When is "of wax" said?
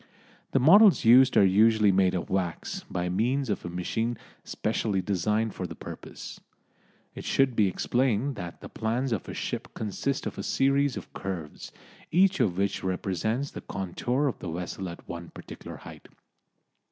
2.15-2.83